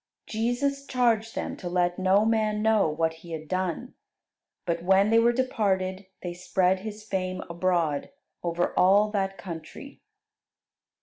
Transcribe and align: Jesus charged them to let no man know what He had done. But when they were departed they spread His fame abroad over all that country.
Jesus 0.25 0.87
charged 0.87 1.35
them 1.35 1.55
to 1.57 1.69
let 1.69 1.99
no 1.99 2.25
man 2.25 2.63
know 2.63 2.89
what 2.89 3.13
He 3.21 3.33
had 3.33 3.47
done. 3.47 3.93
But 4.65 4.81
when 4.81 5.11
they 5.11 5.19
were 5.19 5.31
departed 5.31 6.07
they 6.23 6.33
spread 6.33 6.79
His 6.79 7.03
fame 7.03 7.41
abroad 7.47 8.09
over 8.41 8.73
all 8.75 9.11
that 9.11 9.37
country. 9.37 10.01